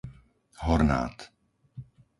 [0.65, 1.17] Hornád